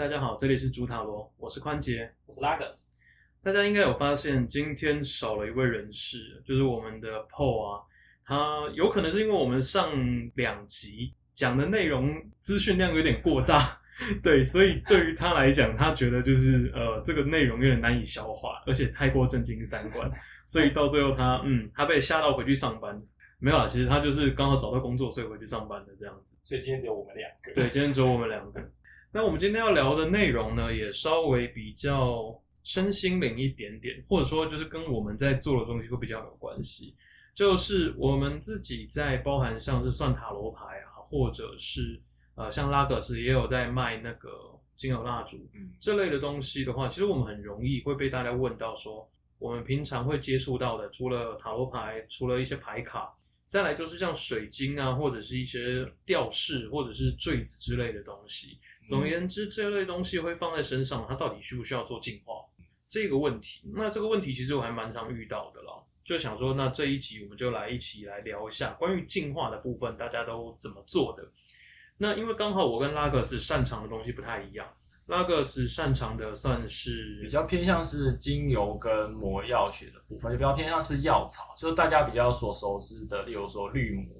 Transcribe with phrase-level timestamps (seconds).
[0.00, 2.96] 大家好，这里是主塔罗，我是宽杰，我是拉格斯。
[3.42, 7.82] 大家应该有发现，今天少了一位人士，就是我们的 Paul 啊。
[8.24, 9.92] 他有可能是因为我们上
[10.36, 13.78] 两集讲的内容资讯量有点过大，
[14.24, 20.10] 对，所以对于他来讲，他觉得就是呃这个内容有点难以消化，而且太过震惊三观，
[20.48, 22.98] 所以到最后他嗯他被吓到回去上班。
[23.38, 26.34] 没有啊，其实他就是刚好找到工作，所以回去上班的这样子。
[26.42, 27.52] 所以今天只有我们两个。
[27.52, 28.60] 对，今天只有我们两个。
[29.12, 36.94] 那我们今天要聊的内容呢，也稍微比较身心灵一点点，或者说就是跟我们在做的东西会比较有关系。
[37.34, 42.00] 就是我们自己在包含像是算塔罗牌啊，或者是
[42.36, 44.30] 呃像拉格斯也有在卖那个
[44.76, 53.12] 精油蜡烛，嗯，这类的东西的话，其实我们很容易会被大家问到说，我们平常会接触到的，除了塔罗牌，除了一些牌卡，
[53.46, 58.58] 再来就是像水晶啊，或者是一些吊饰，或者是坠子之类的东西。
[58.88, 62.34] 总而言之，这类东西会放在身上，它到底需不需要做净化
[62.88, 63.60] 这个问题？
[63.74, 71.22] 那这个问题其实我还蛮常遇到的啦，就想说，那这一集我们就来一起来聊一下关于净化的部分，大家都怎么做的？
[71.96, 74.66] 那因为刚好我跟拉格斯擅长的东西不太一样，
[75.06, 84.04] 拉格斯擅长的算是比较偏向是精油跟魔药学的部分，就比较偏向是药草，就是大家比较所熟知的，例如说绿魔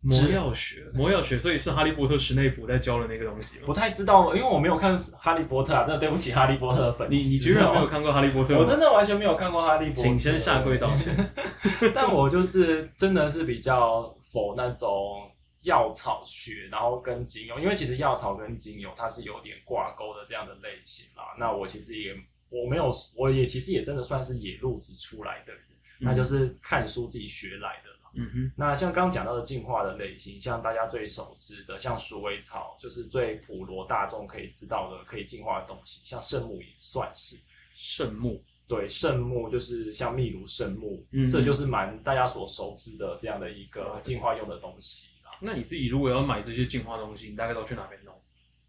[0.00, 3.64] 魔药学，魔药学，所以是哈利波特史内普在教的那个东西吗？
[3.66, 7.14] 不太知道，因为我没有看哈利波特啊，真的对不起哈利波特的粉丝。
[7.14, 8.56] 你你居然没有看过哈利波特？
[8.56, 11.14] 我真的完全没有看过哈利波特，请先下跪道歉。
[11.92, 15.28] 但我就是真的是比较否那种
[15.62, 21.34] 药草学，然后跟精油，因为其实药草跟精油它是有点挂钩的这样的类型啦。
[21.36, 22.14] 那我其实也
[22.50, 25.62] 我没有，我也其实也真的算是野路子出来的人，
[25.98, 27.87] 那就是看书自己学来的。
[28.20, 37.36] 嗯哼，那像刚讲到的进化的类型，像大家最熟知的，像鼠尾草，就是最普罗大众可以知道的可以进化的东西，像圣木也算是
[37.76, 38.42] 圣木。
[38.66, 45.08] 对，圣木就是像秘鲁圣木，这就是蛮大家所熟知的这样的一个进化用的东西
[45.40, 48.12] 那你自己如果要买这些进化东西，你大概都去哪边弄？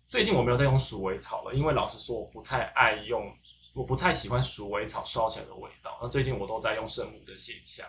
[0.07, 3.29] 最近我没有在用鼠尾草了，因为老实说我不太爱用，
[3.73, 5.97] 我不太喜欢鼠尾草烧起来的味道。
[6.01, 7.85] 那最近我都在用圣木的现象。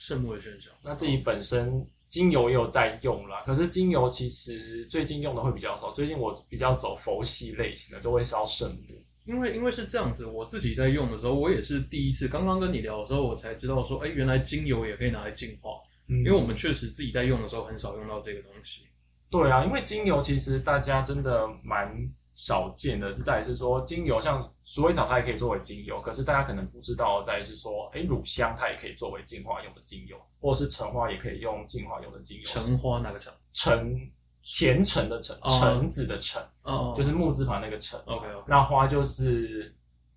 [0.00, 5.92] 圣木的现象，那自己本身精油也有在用啦，可是精油其实最近用的会比较少。
[5.92, 8.94] 最近我比较走佛系类型的，都会烧圣木。
[9.26, 12.26] 因为因为是这样子，我自己在用的时候，我也是第一次。
[12.26, 15.72] 刚刚跟你聊的时候，我才知道说，哎，原来精油也可以拿来净化。
[16.08, 18.84] 嗯，因为我们确实自己在用的时候，很少用到这个东西。
[19.30, 21.94] 对啊，因为精油其实大家真的蛮。
[22.40, 26.00] 少见的，就在于是说，精油像鼠尾草，它也可以作为精油。
[26.00, 32.42] 可是大家可能不知道，在于是说，哎，乳香它也可以作为净化用的精油，或是橙花也可以用净化用的精油。
[32.46, 33.30] 橙花哪个橙？
[33.52, 33.94] 橙，
[34.42, 38.00] 甜橙的橙，橙子的橙，哦，就是木字旁那个橙。
[38.06, 39.76] OK，那花就是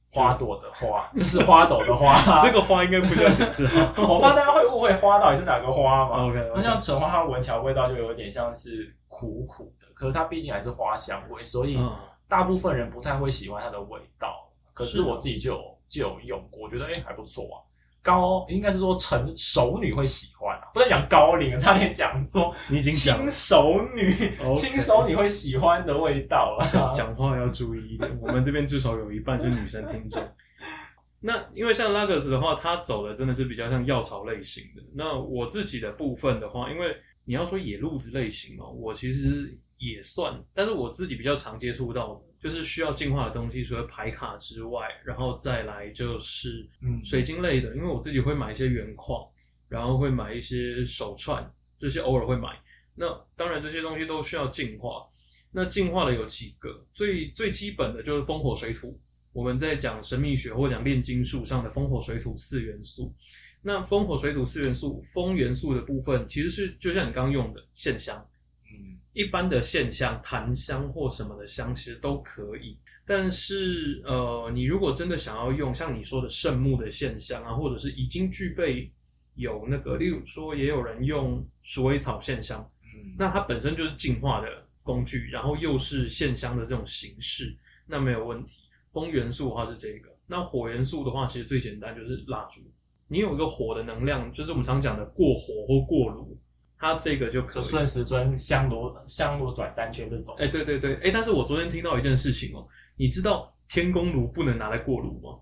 [0.10, 2.40] 花朵的花，就是花朵的花。
[2.40, 3.66] 这个花应该不需要解释，
[4.02, 6.26] 我怕大家会误会花到底是哪个花嘛。
[6.30, 11.78] OK，那像橙花，它闻起来味道就有点像是苦苦的，可是它毕竟还是花香味，所以。
[12.34, 17.62] 大部分人不太会喜欢它的味道，可是我自己就有就有用过，我觉得哎还不错啊。
[18.02, 22.52] 高应该是说成熟女会喜欢啊，不能讲高龄，差点讲错。
[22.70, 24.12] 你已经轻熟女，
[24.56, 26.66] 轻熟女会喜欢的味道啊。
[26.92, 30.20] 讲话要注意一点，我们这边至少有一半是女生听众。
[31.22, 34.82] 那因为像拉格斯的话，它走的真的是比较像药草类型的。
[34.96, 39.56] 那我自己的部分的话，因为你要说野路子类型嘛，我其实。
[39.86, 49.28] 也算，但是我自己比较常接触到，就是需要净化的东西，除了牌卡之外，然后再来就是嗯水晶类的，因为我自己会买一些原矿，
[49.68, 52.60] 然后会买一些手串，这些偶尔会买。
[52.96, 55.08] 那当然这些东西都需要净化。
[55.52, 59.00] 那净化的有几个，最最基本的就是风火水土。
[59.32, 63.14] 我们在讲神秘学或讲炼金术上的风火水土四元素。
[63.62, 68.28] 那风火水土四元素，风元素的部分其实是就像你刚刚用的线香。
[69.14, 78.92] 一般的线香、檀香或什么的香其实都可以，但是呃，你如果真的想要用像你说的圣木的线香啊，或者是已经具备
[79.36, 84.48] 有那个，例如说也有人用鼠尾草线香，嗯，那它本身就是净化的
[84.82, 87.56] 工具，然后又是线香的这种形式，
[87.86, 88.64] 那没有问题。
[88.92, 92.62] 风元素的话是这个，那火元素的话其实最简单就是蜡烛，
[93.08, 96.36] 你有一个火的能量，就是我们常讲的过火或过炉。
[96.84, 105.40] 它这个就可顺时针香炉香炉转三圈这种，哎，对对对，哎，但是我昨天听到一件事情哦，你知道天宫炉不能拿来过炉吗？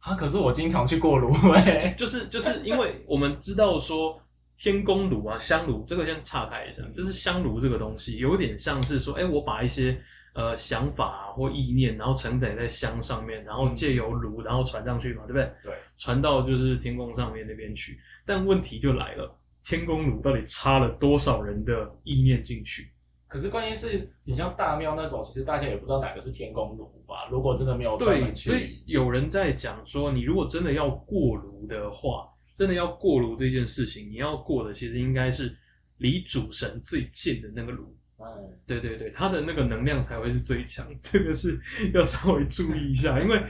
[0.00, 4.20] 啊，可是我经常去过炉， 哎，就是就是因为我们知道说
[4.58, 9.96] 天宫炉啊香炉，这个先岔开一下，就是香炉这个东西有点像是说，哎，我把一些
[10.34, 15.52] 呃想法啊或意念，然后承载在香上面，然后借由炉然后传上去嘛，对不对？
[15.62, 17.96] 对，传到就是天宫上面那边去。
[18.26, 19.32] 但问题就来了，
[19.64, 22.90] 天宫炉到底插了多少人的意念进去？
[23.26, 27.26] 可是关键是你像大庙那种，其实大家也不知道哪个是天宫炉吧？
[27.30, 35.56] 如果真的没有专对，所以有人在讲说，你如果真的要过炉的话，真的要过炉这件事情，你要过的其实应该是
[35.96, 37.96] 离主神最近的那个炉。
[38.20, 38.26] 嗯，
[38.64, 41.60] 对对对，它的那个能量才会是最强，这个是
[41.92, 43.42] 要稍微注意一下，因为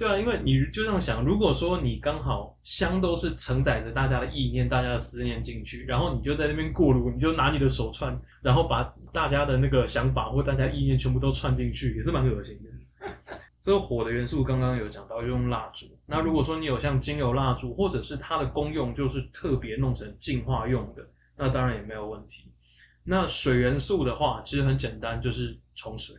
[0.00, 8.82] 对啊，因为你就这样想，如果说你刚好香都是承载着大家的意念、大家的思念进去，然后你就在那边过炉，你就拿你的手串，然后把
[9.12, 13.12] 大家的那个想法或大家意念全部都串进去，也是蛮恶心的。
[13.62, 15.84] 这个火的元素刚刚有讲到，就用蜡烛。
[16.06, 21.06] 那如果说你有像精油蜡烛，或者是它的功用就是特别弄成净化用的，
[21.36, 22.50] 那当然也没有问题。
[23.04, 26.16] 那水元素的话，其实很简单，就是冲水。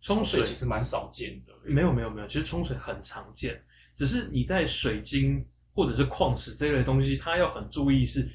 [0.00, 1.52] 冲水其实蛮少见的。
[1.64, 3.60] 没有没有没有，其实冲水很常见，
[3.94, 5.44] 只是你在水晶
[5.74, 8.28] 或者是矿石这类东西，它要很注意是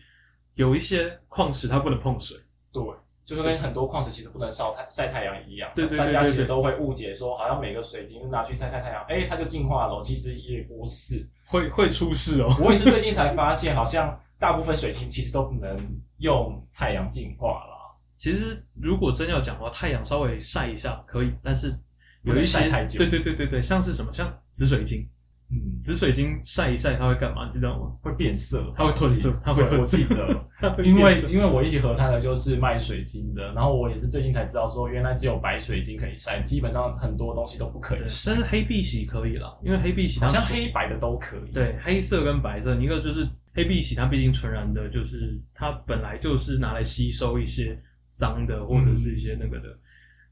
[0.55, 2.37] 有一些矿石它不能碰水。
[2.73, 2.83] 对，
[3.25, 5.71] 就是跟很多矿石其实不能晒太晒太阳一样。
[5.73, 10.01] 对对对大家其实都会误解说，好像每个水晶拿去晒晒太阳，哎，它就进化了。
[10.03, 11.25] 其实也不是。
[11.45, 12.47] 会会出事哦。
[12.59, 15.77] 我也是最近 才发现，好像大部分水晶其实都不能
[16.17, 17.80] 用太阳净化啦。
[18.21, 21.75] 其实如果真要讲的话，太阳稍微晒一下可以，但是
[22.21, 25.09] 有一些晒太久对对对对对，像是什么像紫水晶，
[25.49, 27.47] 嗯，紫水晶晒一晒它会干嘛？
[27.47, 27.91] 你知道吗？
[28.03, 30.45] 会变色，它会褪色它会对褪色我记得。
[30.59, 41.51] 它会 因为因为我一起合摊的就是卖水晶的，然后我也是最近才知道说，原来只有白水晶可以晒，基本上很多东西都不可以晒，但是黑碧玺可以啦，因为黑碧玺好像黑白的都可以。
[41.51, 47.75] 对，黑色跟白色，一个就是黑碧玺，它毕竟纯然的，就是它本来就是拿来吸收一些
[48.11, 49.75] 脏的或者是一些那个的。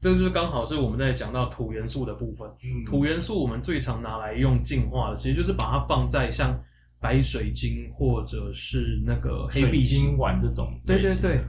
[0.00, 2.48] 这个就是刚好是我们在讲到土元素的部分。
[2.62, 6.58] 嗯，土元素我们最常拿来用净化的，其实就是把它放在像
[6.98, 11.44] 白水晶或者是那个黑碧玺晶碗这种对对对，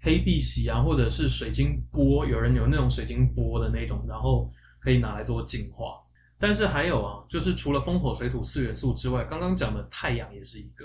[0.00, 4.48] 黑碧玺啊，或者是水晶波，有人有那种水晶波的那种，然后
[4.78, 5.94] 可以拿来做净化。
[6.38, 10.84] 但是还有啊，就是除了风火水土四元素之外，刚刚讲的太阳也是一个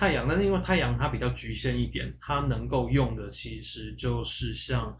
[0.00, 4.96] 太阳，但是因为太阳它比较局限一点，它能够用的其实就是像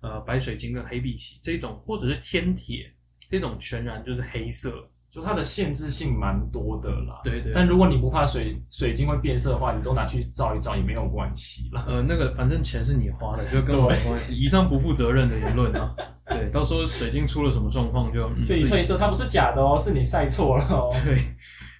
[0.00, 2.90] 呃白水晶跟黑碧玺这种，或者是天铁
[3.30, 4.88] 这种全然就是黑色。
[5.10, 7.20] 就它的限制性蛮多的啦。
[7.24, 11.84] 对对但如果你不怕水水晶会变色的话，你都拿去照一照也没有关系啦。
[11.88, 14.34] 呃，那个反正钱是你花的，就跟我没关系。
[14.34, 15.94] 以上不负责任的言论啊，
[16.28, 20.88] 对，到时候水晶出了什么状况就嗯自己褪色，它不是假的哦，是你晒错了哦。
[21.04, 21.16] 对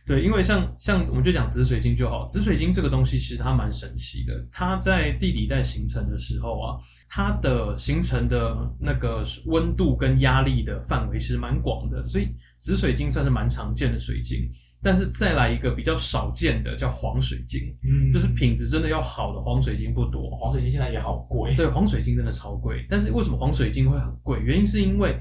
[0.09, 12.29] 对，因为像像我们就讲紫水晶就好，紫水晶这个东西其实它蛮神奇的，它在地底带形成的时候啊，它的形成的那个温度跟压力的范围其实蛮广的，所以
[12.59, 14.51] 紫水晶算是蛮常见的水晶。
[14.81, 21.53] 但是再来一个比较少见的叫黄水晶，嗯就是品质真的要好的黄水晶不多，黄水晶现在也好贵。
[21.57, 24.39] 对，黄水晶真的超贵，但是为什么黄水晶会很贵？
[24.41, 25.21] 原因是因为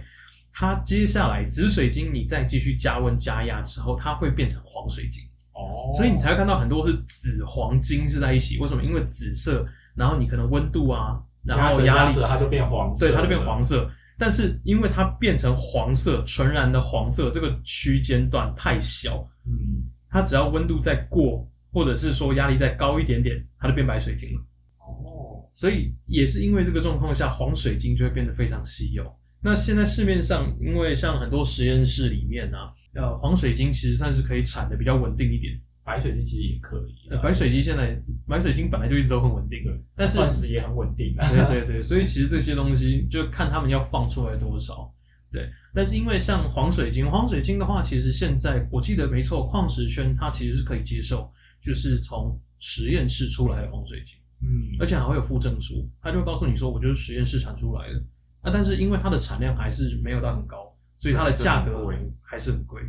[0.60, 5.24] 它接下来紫水晶你再继续加温加压之后，它会变成黄水晶，
[5.54, 8.58] 哦所以你才会看到很多是紫黄金是在一起。
[8.58, 8.84] 为什么？
[8.84, 9.64] 因为紫色，
[9.94, 13.64] 然后你可能温度啊，然后压力，它就变黄色，对，它就变黄。
[13.64, 13.88] 色。
[14.18, 24.42] 但是因为它变成黄色，纯然的黄色，这个区间段太小，嗯，它只要温度再过，或者是说压力再高一点点，它就变白水晶了。
[24.80, 29.06] 哦，所以也是因为这个状况下，黄水晶就会变得非常稀有。
[29.48, 35.58] 那现在市面上，因为像很多实验室里面啊，呃，黄水晶其实算是可以产的比较稳定一点。
[35.86, 39.64] 白水晶其实也可以白水晶现在，白水晶本来就一直都很稳定，
[39.96, 41.26] 但是钻石也很稳定啊。
[41.30, 44.94] 对对对，所以其实这些东西就看他们要放出来多少。
[45.32, 51.32] 对，但是因为像黄水晶，黄水晶的话，其实现在我记得没错，矿石圈它其实是可以接受，
[51.64, 54.18] 就是从实验室出来的黄水晶。
[54.42, 58.04] 嗯，而且还会有附证书，它就会告诉你说，我就是实验室产出来的。
[58.44, 61.92] 那、但是因为它的产量还是没有到很高，所以它的价格
[62.22, 62.82] 还是很贵。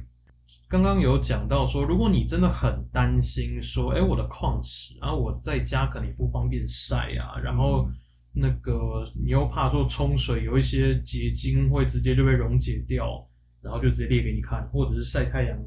[0.68, 7.88] 刚刚有讲到说，如果你真的很担心说，哎，我的矿石，然、后我在家可能也不方便晒啊，然后
[8.32, 13.26] 那个你又怕说冲水有一些结晶会直接就被溶解掉，
[13.62, 15.58] 然后就直接列给你看，或者是晒太阳，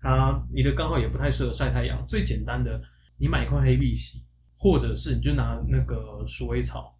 [0.00, 2.06] 它你的刚好也不太适合晒太阳。
[2.06, 2.80] 最简单的，
[3.18, 4.22] 你买一块黑碧玺，
[4.56, 6.95] 或者是你就拿那个鼠尾草，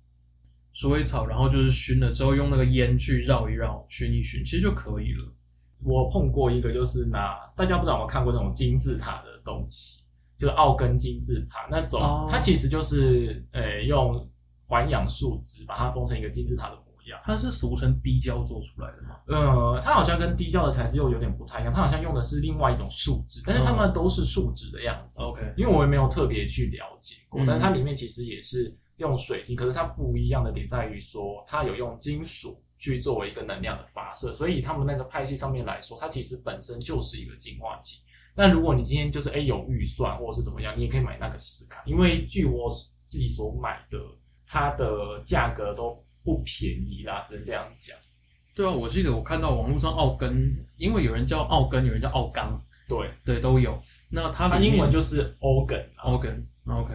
[0.77, 5.25] 鼠尾草，然后就是熏了之后用那个烟去绕一绕，熏一熏，其实就可以了。
[5.83, 10.05] 我碰过一个，就是拿大家不知道有没有看过那种金字塔的东西，
[10.37, 14.29] 就是奥根金字塔那种，哦它其实就是呃用
[14.67, 17.19] 环氧树脂把它封成一个金字塔的模样。
[17.25, 19.17] 它是俗称低胶做出来的吗？
[19.29, 25.23] 呃，它好像跟低胶的材质又有点不太一样，它好像用的是另外一种树脂，但是它们都是树脂的样子。
[25.23, 38.01] OK，因为我也没有特别去了解过，嗯但它里面其实也是用水晶，可是它不一样的点在于说，它有用金属去作为一个能量的发射，所以他们那个派系上面来说，它其实本身就是一个净化器。
[38.35, 42.69] 那如果你今天就是哎有预算或者是怎么样，你也可以买那个试试看，因为据我
[43.07, 43.99] 自己所买的，
[44.47, 47.97] 它的价格都不便宜啦，只能这样讲。
[48.55, 53.79] 对啊，我记得我看到网络上奥根，因为有人叫奥根，有人叫奥刚，对，对，都有。
[54.11, 56.95] 那它它英文就是 organ 啊，organ，OK，、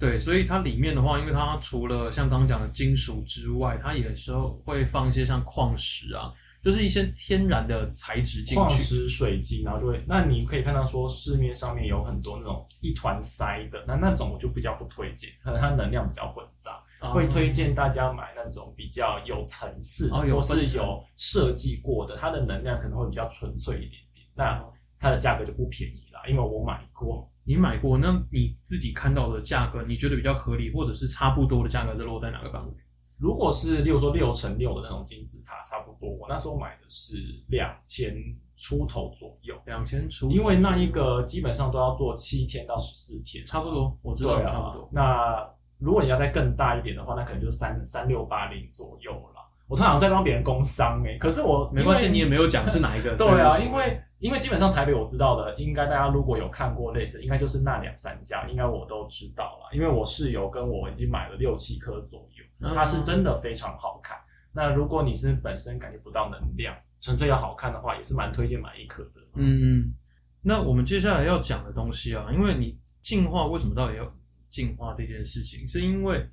[0.00, 6.32] 对，所以它里面的话，因为它除了像刚刚讲的金属之外，它有时候会放一些像矿石啊，
[6.64, 8.54] 就是一些天然的材质进去。
[8.54, 24.64] 矿石、水晶，然后就会，那你可以看到说市面上面有很多那种一团塞的，那那种我就比较不推荐，可能它能量比较混杂，啊会推荐大家买那种比较有层次或是有设计过的，它的能量可能会比较纯粹一点点，那
[24.98, 27.30] 它的价格就不便宜啦，因为我买过。
[27.50, 32.72] 你买过，那你自己看到的价格，你觉得比较合理，或者是差不多的价格是落在哪个范围？
[33.18, 37.16] 如果是例如说六乘六的那种金字塔，差不多，我那时候买的是
[37.48, 38.14] 两千
[38.56, 39.52] 出头左右。
[39.66, 44.88] 两千出，因为那一个基本上都要做七天到十四天，差不多，我知道啊差不多。
[44.92, 45.44] 那
[45.80, 49.40] 如果你要再更大一点的话，那可能就三三六八零左右了。
[49.66, 53.14] 我通常在帮别人工商哎、可是我没关系，你也没有讲是哪一个。
[53.18, 59.74] 对啊，因为因为基本上台北我知道的，应该大家如果有看过类似，应该就是那两三家，应该我都知道了。
[59.74, 64.16] 因为我室友跟我已经买了六七颗左右，嗯它是真的非常好看。
[64.52, 69.20] 那如果你是本身感觉不到能量，纯粹要好看的话，也是蛮推荐买一颗的。
[69.36, 69.94] 嗯，
[70.42, 74.12] 那我们接下来要讲的东西啊，因为你进化为什么到底要
[74.50, 76.28] 进化这件事情，是因为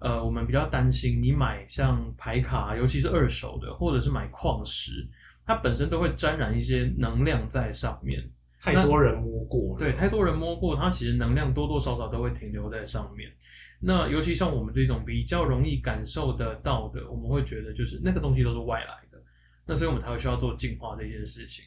[0.00, 5.08] 呃，我们比较担心你买像牌卡，尤其是二手的，或者是买矿石，
[5.46, 8.30] 它本身都会沾染一些能量在上面。
[8.60, 13.30] 太多人摸过了，对，太多人摸过，它其实能量多多少少都会停留在上面。
[13.78, 19.22] 那尤其像我们这种比较容易感受得到的，我们会觉得就是那个东西都是外来的，
[19.66, 21.62] 那所以我们才会需要做净化这件事情。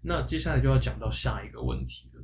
[0.00, 2.22] 那接下来就要讲到下一个问题了，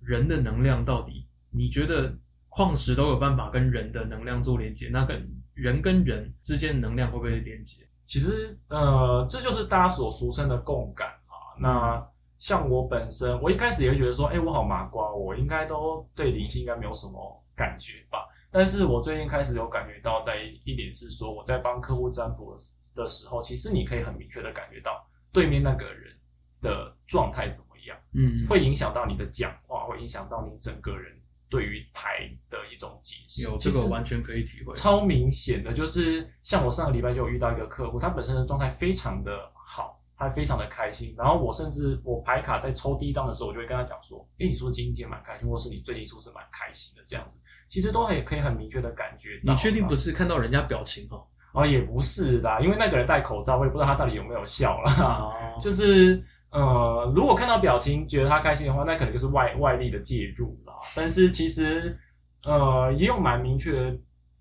[0.00, 2.16] 人的能量到底，你觉得
[2.48, 7.86] 矿石都有办法跟人的能量做连接，那跟人跟人之间的能量会不会连接？
[8.10, 11.54] 其实呃，这就是大家所俗称的共感啊。
[11.60, 12.04] 那
[12.38, 18.26] 像我本身，我一开始也会觉得说，哎、我好麻瓜，我应该都对灵性应该没有什么感觉吧。
[18.50, 26.12] 但是我最近开始有感觉到，在一一点是说，我在帮客户占卜的时的时候，其实你可以很明确的感觉到对面那个人
[26.60, 31.16] 的状态怎么样，嗯，会影响到你的讲话，会影响到你整个人
[31.50, 33.42] 对于牌的一种解释。
[33.42, 34.72] 有这个完全可以体会。
[34.74, 39.32] 超明显的，就是像我上个礼拜就有遇到一个客户，他本身的状态非常的
[39.66, 41.14] 好，他非常的开心。
[41.18, 47.38] 然后我甚至我牌卡在抽第一张的时候，我就会跟他讲说：“诶，你说今天蛮开心，或是你最近是不是蛮开心的？”这样子，
[47.68, 49.52] 其实都很可以很明确的感觉到。
[49.52, 50.10] 你确定不是？
[50.10, 51.26] 是看到人家表情哦？
[51.52, 54.94] 哦，也不是啦，因为那个人戴口罩，我也不知道他到底有没有笑啦。
[55.20, 60.56] 哦，就是呃，如果看到表情觉得他开心的话，那可能就是外外力的介入
[60.94, 61.98] 但是其实
[62.44, 63.98] 呃，也有蛮明确的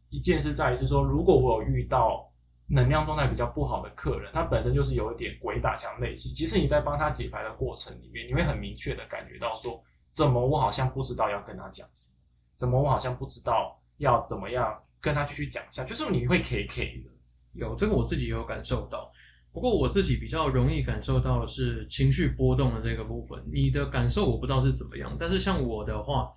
[0.10, 2.32] 一件事在于是说，如果我有遇到
[2.68, 6.34] 能量状态比较不好的客人，他本身就是有一点鬼打墙类型。
[6.34, 12.18] 其实你在帮他解牌的过程里面，你会很明确的感觉到说，怎么我好像不知道要跟他讲什么，
[12.56, 17.10] 怎么我好像不知道要怎么样跟他继续讲下，就是你会 K K 的。
[17.54, 19.12] 有这个我自己也有感受到，
[19.52, 23.44] 不过我自己比较容易感受到的是情绪波动的这个部分。
[23.52, 26.32] 你的感受我不知道是怎么样，但是像我的话，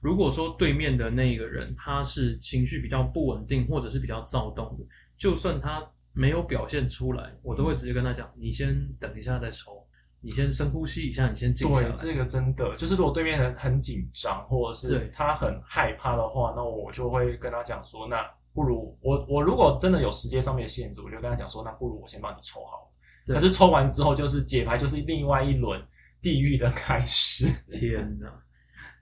[0.00, 4.84] 如果说对面的那个人他是情绪比较不稳定，或者是比较躁动的，
[5.16, 9.86] 就算他没有表现出来，我都会直接跟他讲：你先等一下再抽，
[10.20, 23.34] 你先深呼吸一下，你先静下来。，对这个真的就是，如果对面人很紧张，或者对是他很害怕的话，那我就会跟他讲说，那不如我我如果真的有时间上面的限制，我就跟他讲说，那不如我先帮你抽好了。
[23.34, 25.80] 可是抽完之后，就是解牌，就是另外一轮
[26.20, 27.46] 地狱的开始。
[27.70, 28.42] 天哪！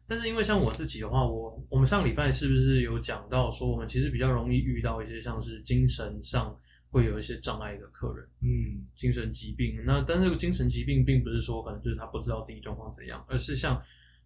[0.07, 6.55] 但是因为像我自己的话，我我们上礼拜是不是有讲到说，我们其实比较容易遇到一些像是精神上
[6.91, 9.83] 会有一些障碍的客人，嗯，精神疾病。
[9.87, 13.81] 那但这个精神疾病并不是说可能就是他不知道自己状况怎样，而是像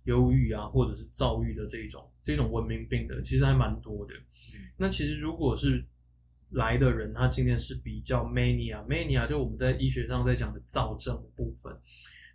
[0.04, 4.14] 忧郁啊或者是躁郁的这一种这种文明病的，其实还蛮多的。
[4.76, 5.84] 那其实如果是
[6.50, 11.74] 来的人，他今天是比较 mania，mania 就我们在医学上在讲的躁症的部分。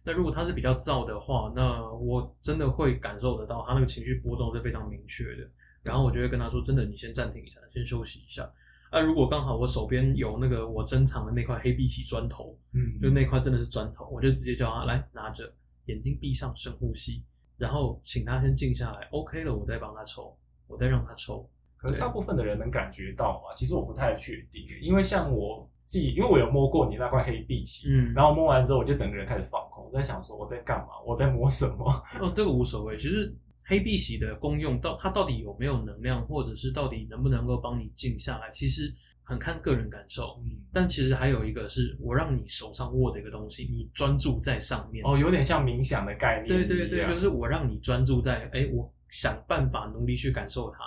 [0.04, 5.50] 那如果他是比较躁的话，那我真的会感受得到他那个情绪波动是非常明确的。
[5.84, 8.50] 然后我就会跟他说：“真的，你先暂停一下，先休息一下。
[8.90, 15.54] 啊，如果刚好我手边有那个我珍藏的那块黑碧玺砖头，嗯，就那块真的是砖头，我就直接叫他来拿着，
[15.86, 17.24] 眼睛闭上，深呼吸，
[17.58, 21.50] 然后请他先静下来，OK 了，我再帮他抽，我再让他抽。
[21.78, 23.54] 可是大部分的人能感觉到吗？
[23.56, 31.86] 其实我不太确定，因为像我自己，因为我有摸过你那块黑碧玺，嗯，然后摸完之后我就整个人开始放空，我在想说我在干嘛，我在摸什么？
[32.20, 32.98] 哦，这个无所谓。
[32.98, 38.94] 其实黑碧玺的功用到它到底有没有能量，或者是到底能不能够帮你静下来，其实
[39.24, 40.42] 很看个人感受。
[40.44, 45.06] 嗯，但其实还有一个是我让你手上握着一个东西，你专注在上面。
[45.06, 46.48] 哦，有点像冥想的概念。
[46.48, 50.80] 对对对，就是我让你专注在，哎，我想办法努力去感受它，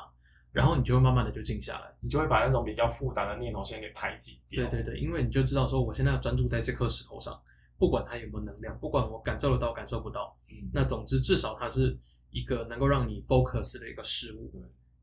[0.52, 1.92] 然后你就会慢慢的就静下来。
[2.00, 4.68] 你就会把那种比较复杂的念头先给排挤掉。
[4.68, 7.40] 对对对，因为你就知道说，我现在要专注在这颗石头上，
[7.78, 11.96] 不管它有没有能量，不管我感受得到感受不到，嗯，那总之至少它是
[12.30, 14.52] 一个能够让你 focus 的一个事物。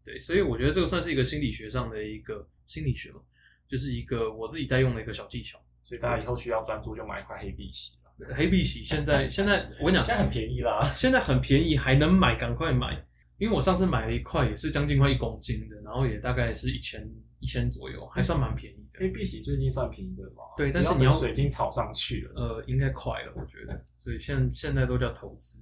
[0.04, 3.20] 对，所以我觉得这个算是一个心理学上的一个心理学嘛，
[3.68, 5.60] 就是一个我自己在用的一个小技巧。
[5.84, 8.36] 所以大家以后需要专注就买一块黑碧玺了。
[8.36, 10.92] 黑碧玺现在现在我跟你讲，现在很便宜啦。
[10.94, 13.02] 现在很便宜，还能买，赶快买。
[13.38, 17.08] 因为我上次买了一块，也是将近快一公斤的，然后也大概是一千
[17.40, 19.00] 一千左右，还算蛮便宜的。
[19.00, 20.44] 黑碧玺最近算便宜的嘛？
[20.58, 22.32] 对，但是你要水晶炒上去了。
[22.36, 23.80] 呃，应该快了，我觉得。
[24.00, 25.60] 所以现现在都叫投资。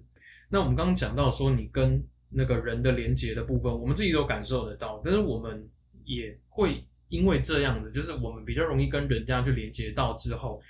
[0.50, 5.68] 那我们刚刚讲到说，你跟那个人的连接的部分，我们自己都感受得到，但是我们
[6.06, 10.62] 也会因为这样子，就是我们比较容易跟人家去连接到之后，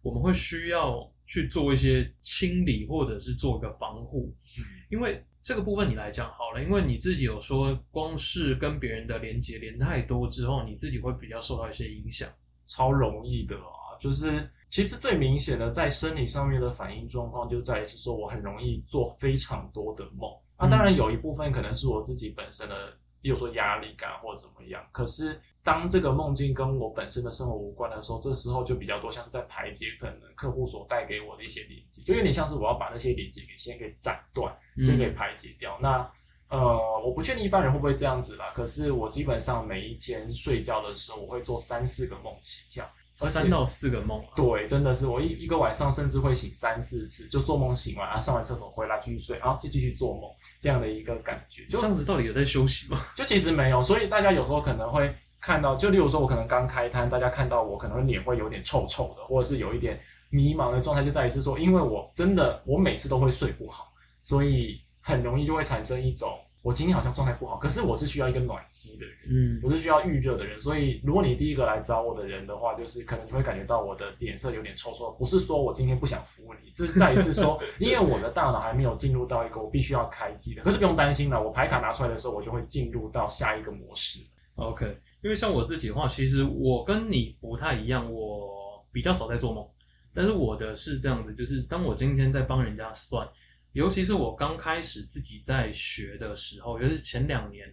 [0.00, 12.28] 我们会需要去做一些清理，或者是做一个防护，嗯因为这个部分你来讲好了，因为你自己有说，光是跟别人的连接连太多之后，你自己会比较受到一些影响。
[12.68, 20.30] 超容易的啊，就是其实最明显的在生理上面的反应状况，就在于是说我很容易做非常多的梦。
[20.58, 24.84] 那、当然有一部分可能是我自己本身的，比如说压力感或怎么样。
[24.92, 34.52] 可是当这个梦境跟我本身的生活无关的时候，这时候就比较多像是在排解可能客户所带给我的一些连接，就有点像是我要把那些连接给先给斩断，
[34.84, 35.78] 先给排解掉。
[35.80, 36.06] 那
[36.48, 38.52] 呃，我不确定一般人会不会这样子啦。
[38.54, 50.30] 可是我基本上每一天睡觉的时候，我会做三四个梦起跳，三到四个梦、啊，对，真的是我一一个晚上甚至会醒三四次，就做梦醒完，啊上完厕所回来继续睡，然后就继续做梦，
[50.62, 51.64] 这样的一个感觉。
[51.64, 53.04] 就这样子到底有在休息吗？
[53.16, 63.88] 就其实没有，所以大家有时候可能会看到，就例如说我可能刚开摊，大家看到我可能脸会有点臭臭的，或者是有一点迷茫的状态，就在于是说，因为我真的我每次都会睡不好，
[64.20, 69.16] 所以很容易就会产生一种我今天好像状态不好，可是我是需要一个暖机的人。
[69.28, 80.62] 嗯我是需要预热的人，所以如果你第一个来找我的人的话，就是可能你会感觉到我的脸色有点臭臭，不是说我今天不想服务你，这是再一次说， 因为我的大脑还没有进入到一个我必须要开机的。
[80.62, 84.20] 可是不用担心了，我牌卡拿出来的时候，我就会进入到下一个模式。
[84.54, 84.86] OK，
[85.22, 89.66] 因为像我自己的话，其实我跟你不太一样，我比较少在做梦，
[90.14, 93.26] 但是我的是这样子，就是当我今天在帮人家算，
[93.72, 97.66] 尤其是我刚开始自己在学的时候，尤其是前两年，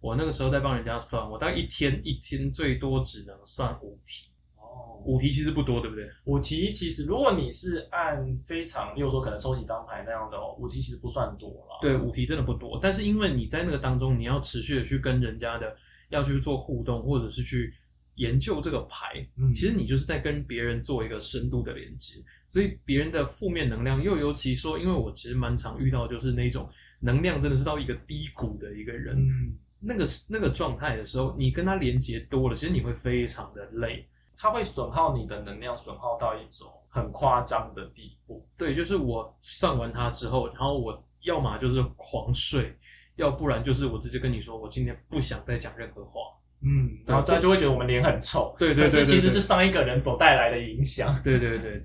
[0.00, 6.06] 我那个时候在帮人家算，我大概一天一天最多只能算五题，哦，五题其实不多，对不对？
[6.24, 11.78] 五题其实如果你是按非常，例如说可能收几张牌那样的哦，五题其实不算多了。
[11.80, 15.74] 对，五题真的不多，但是因为你在那个当中，你要持续的去跟人家的
[16.10, 17.72] 要去做互动，或者是去
[18.20, 26.68] 研究这个牌，嗯其实你就是在跟别人做一个深度的连接，所以别人的负面能量，又尤其说，因为我其实蛮常遇到，就是那种
[27.00, 34.06] 能量真的是到一个低谷的一个人，嗯，那个那个状态的时候，你跟他连接多了，其实你会非常的累。
[34.42, 38.46] 他会损耗你的能量，损耗到一种很夸张的地步。
[38.56, 42.74] 对，就是我算完他之后，然后我要么就是狂睡，
[43.16, 46.20] 要不然就是我直接跟你说，我今天不想再讲任何话。
[46.62, 48.54] 嗯，然后大家就会觉得我们脸很臭。
[48.58, 51.20] 对对对对可是其实是上一个人所带来的影响。
[51.22, 51.84] 对对对，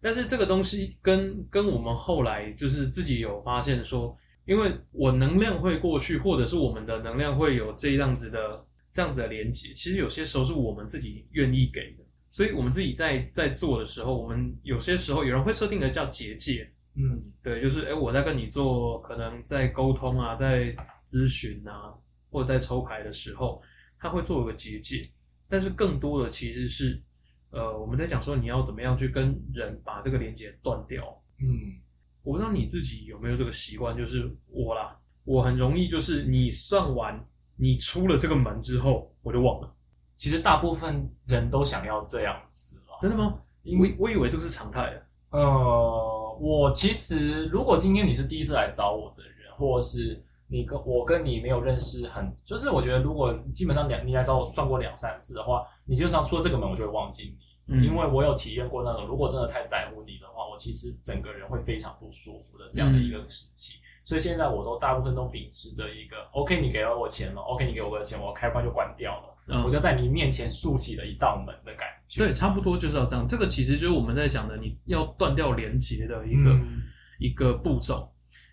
[0.00, 20.74] 但是这个东西跟跟我们后来就是自己有发现说，因为我能量会过去，或者是我们的能量会有这样子的这样子的连接，其实有些时候是我们自己愿意给的，所以我们自己在在做的时候，我们有些时候有人会设定的叫结界，嗯，对，就是哎，我在跟你做可能在沟通啊，在
[21.06, 21.94] 咨询啊，
[22.30, 23.62] 或者在抽牌的时候，
[23.98, 25.08] 他会做一个结界，
[25.48, 27.02] 但是更多的其实是，
[27.50, 31.04] 呃，我们在讲说你要怎么样去跟人把这个连接断掉。
[31.40, 31.78] 嗯，
[32.22, 37.24] 我不知道你自己有没有这个习惯，就是我啦，我很容易就是你算完，
[37.56, 39.74] 你出了这个门之后，我就忘了。
[40.16, 42.98] 其实大部分人都想要这样子了。
[43.00, 43.40] 真的吗？
[43.62, 45.06] 因为我我以为这个是常态的。
[45.30, 57.30] 呃，我其实如果今天你是第一次来找我的人，或者是你跟我跟你没有认识很，就是我觉得如果基本上两你来找我算过两三次的话，你就算出了这个门，我就会忘记你。
[57.70, 63.78] 嗯因为我有体验过那种，如果真的太在乎你的话，我其实整个人会非常不舒服的这样的一个时期。
[64.06, 72.24] 所以现在我都大部分都秉持着一个，OK，你给了我钱了，OK，你给我个钱，我开关就关掉了，嗯我就在你面前竖起了一道门的感觉。
[72.24, 73.28] 对，差不多就是要这样。
[73.28, 76.80] 这个其实就是我们在讲的，你要断掉连接的一个、嗯
[77.18, 78.10] 一个步骤。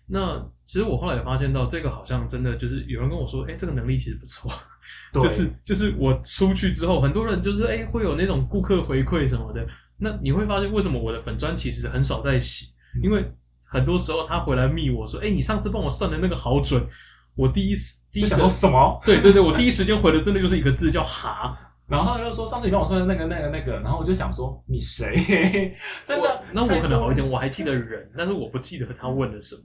[0.08, 4.50] 那其实我后来也发现到，这个好像真的就是有人跟我说，哎、这个能力其实不错。
[5.12, 9.66] 对就是就是我出去之后，很多人就是哎、会有那种顾客回馈什么的。
[9.98, 12.66] 那你会发现，为什么我的粉砖其实很少在洗？
[13.02, 13.24] 因为
[13.66, 16.86] 很多时候他回来密我说，哎、你上次帮我算的那个好准。
[17.34, 19.00] 我第一次第一想个说什么？
[19.04, 21.58] 对对对，我第一时间回的真的就是一个字叫哈。
[21.86, 25.14] 然后他就说上次你帮我算的那个那个那个，然后我就想说你谁？
[26.04, 26.42] 真的？
[26.52, 27.28] 那我可能好一点。
[27.28, 29.62] 我还记得人，但是我不记得他问了什么。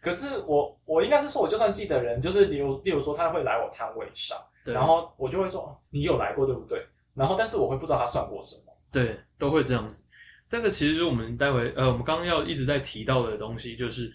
[0.00, 6.86] 可是我我应该是说，我就算记得人，就是例如例如说他会来我摊位上，对然后我就会说哦你有来过对不对？
[7.14, 8.72] 然后但是我会不知道他算过什么。
[8.92, 10.04] 对，都会这样子。
[10.48, 14.10] 这个其实就是我们待会呃，我们刚刚要一直在提到的东西，就是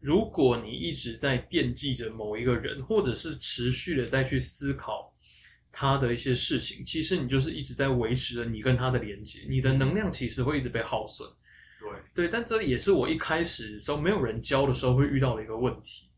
[0.00, 5.12] 如果你一直在惦记着某一个人，或者是持续的再去思考
[5.70, 11.28] 他的一些事情，其实你就是一直在维持着你跟他的连接，你的能量其实会一直被耗损。
[11.80, 16.08] 对，对，但这也是我一开始时候没有人教的时候会遇到的一个问题。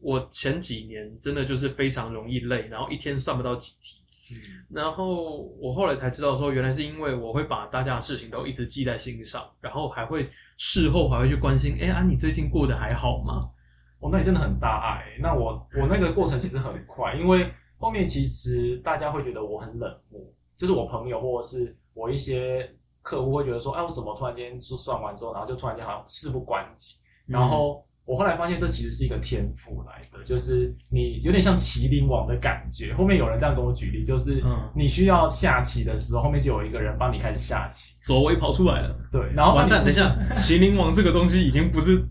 [0.00, 3.98] 我前几年真的就是非常容易累，然后一天算不到几题。
[4.32, 4.36] 嗯，
[4.70, 10.24] 然后我后来才知道说，原来是因为我会把大家的事情都一直记在心上，然后还会
[10.56, 13.50] 事后还会去关心，哎啊，你最近过得还好吗？
[13.98, 15.18] 哦，那你真的很大爱。
[15.20, 20.20] 那我我那个过程其实很快，因为后面其实大家会觉得我很冷漠，
[20.56, 26.96] 就是我朋友或者是我一些客户会觉得说，哎，我怎么突然间就算完之后，然后就突然间好像事不关己。
[27.26, 32.92] 然后我后来发现，这其实是一个天赋来的，就是你有点像麒麟王的感觉。
[32.94, 37.94] 后面有人这样跟我举例，就是嗯你需要下棋的时候，后面就有一个人帮你开始下棋。
[38.04, 39.84] 左威跑出来了，对，然后完蛋！
[39.84, 42.04] 等一下， 麒麟王这个东西已经不是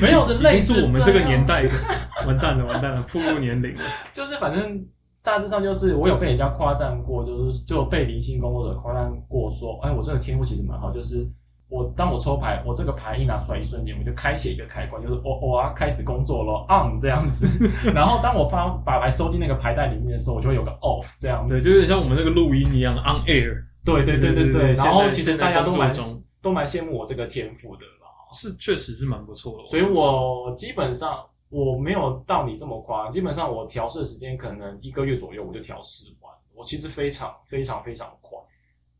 [0.00, 1.70] 没有已经类似是我们这个年代的，
[2.26, 3.84] 完蛋了，完蛋了，步入年龄了。
[4.12, 4.84] 就是反正
[5.22, 11.26] 大致上就是我有被人家夸赞过，就是就被灵性工作者夸赞过说，哎，我这个天赋其实蛮好，就是
[11.68, 17.46] 我当我抽牌，我这个牌一拿出来一瞬间，我就开启一个开关，就是我我要开始工作了，on 这样子。
[17.94, 21.54] 然后当我把把牌收进那个牌袋里面的时候，我就会有个 off 这样子。
[21.54, 23.56] 对，就有点像我们那个录音一样，on air。
[23.84, 25.92] 对对对对对然后其实大家都蛮
[26.40, 28.10] 都蛮羡慕我这个天赋的啦。
[28.32, 29.66] 是，确实是蛮不错的。
[29.66, 31.18] 所以我基本上
[31.52, 38.38] 我没有到你这么夸，基本上我调试的时间可能一个月左右我就调试完，我其实非常非常非常快。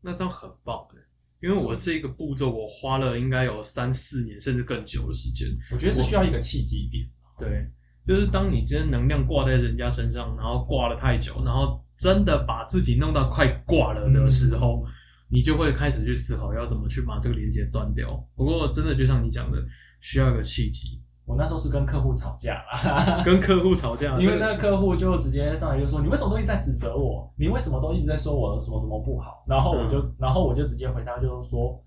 [0.03, 0.97] 那这样很棒的，
[1.41, 5.49] 因为我这个步骤我花了应该有三四年甚至更久的时间。
[5.73, 7.09] 我觉得是需要一个契机点。
[7.38, 7.67] 对，
[8.07, 14.85] 就是当你今天能量挂在人家身上，然后挂了太久，然后真的把自己弄到快挂了的时候，
[15.31, 18.23] 你就会开始去思考要怎么去把这个连接断掉。
[18.37, 19.59] 不过真的就像你讲的，
[20.01, 27.33] 需要一个契机，我那时候是跟客户吵架啦， 跟客户吵架， 因为那个客户就直接上来就说：“你为什么都一直在指责我？
[27.37, 31.81] 你为什么都一直在说我什么什么不好？”然后我就，然后我就直接回答，就是说：“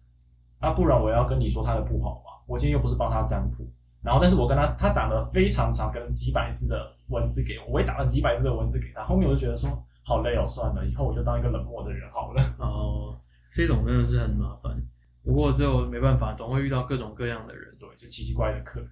[0.59, 2.31] 啊，不然我要跟你说他的不好嘛？
[2.47, 3.67] 我今天又不是帮他占卜。”
[4.01, 9.03] 然后，但是我跟他，他打了非常长，可能几百字的文字给我，我也打了几百字的文字给他。
[9.03, 9.69] 后面我就觉得说，
[10.03, 12.43] 好累哦，算了，以后我就当一个冷漠的人好了。
[12.59, 13.17] 哦，
[13.51, 14.79] 这种真的是很麻烦。
[15.23, 17.75] 不过就没办法，总会遇到各种各样的人。
[17.79, 18.89] 对，就奇奇怪怪的客人。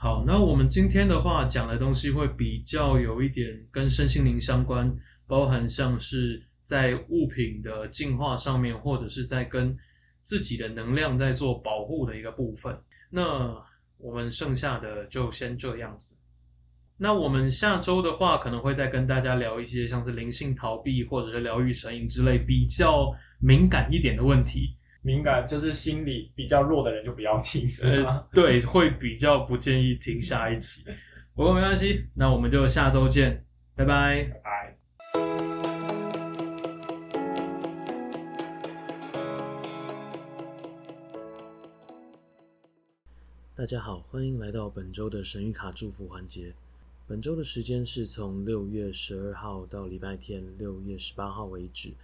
[0.00, 9.76] 好，那我们今天的话讲的东西会比较有一点跟身心灵相关，包含像是在物品的进化上面，或者是在跟
[10.22, 12.80] 自己的能量在做保护的一个部分。
[13.10, 13.52] 那
[13.96, 16.14] 我们剩下的就先这样子。
[16.96, 24.76] 那我们下周的话，可能会再跟大家聊一些像是灵性逃避或者是疗愈成瘾之类比较敏感一点的问题。
[25.02, 28.10] 敏感就是心理比较弱的人就不要听，是吗？
[28.10, 30.84] 呃， 对，会比较不建议听下一集。
[31.34, 34.24] 不过没关系，那我们就下周见，拜拜。
[34.24, 34.74] 拜拜。
[43.54, 46.52] 大家好，欢迎来到本周的神谕卡祝福环节。
[47.06, 51.94] 本周的时间是从六月十二号到礼拜天六月十八号为止。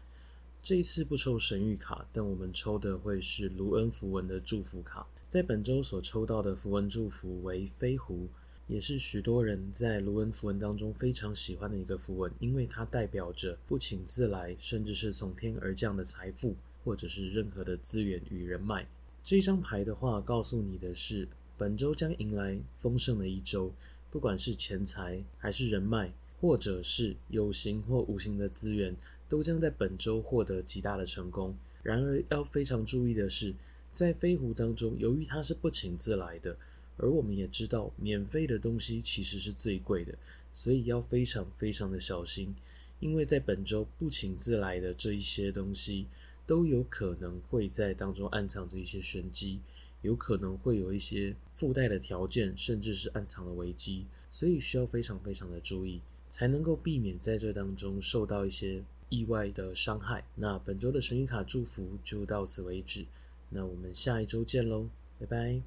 [0.65, 5.07] 这一次不抽神谕卡，但我们抽的会是卢恩符文的祝福卡。
[5.29, 8.27] 在本周所抽到的符文祝福为飞狐，
[8.67, 18.89] 也是许多人在卢恩符文当中非常喜欢的一个符文，因为它代表着不请自来，甚至是从天而降的财富，或者是任何的资源与人脉。
[19.23, 23.71] 这张牌的话，告诉你的是，本周将迎来丰盛的一周，
[24.11, 28.97] 不管是钱财还是人脉，或者是有形或无形的资源，
[29.29, 31.57] 都将在本周获得极大的成功。
[31.83, 33.55] 然而，要非常注意的是，
[33.93, 36.57] 在飞狐当中，由于它是不请自来的，
[36.97, 40.17] 而我们也知道，免费的东西其实是最贵的，
[40.53, 42.55] 所以要非常非常的小心，
[43.01, 46.07] 因为在本周不请自来的这一些东西，
[46.47, 49.61] 都有可能会在当中暗藏着一些玄机，
[50.03, 58.83] 有可能会有一些附带的条件，甚至是暗藏的危机，所以需要非常非常的注意，才能够避免在这当中受到一些
[59.15, 60.25] 意外的伤害。
[60.35, 63.07] 那本周的神谕卡祝福就到此为止。
[63.49, 64.89] 那我们下一周见喽，
[65.21, 65.63] 拜拜。